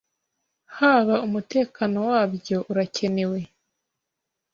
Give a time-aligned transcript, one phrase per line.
[0.77, 3.39] haba umutekano wabyo urakenewe